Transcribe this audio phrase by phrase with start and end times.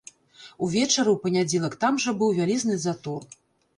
[0.67, 3.21] Увечары ў панядзелак там жа быў вялізны затор.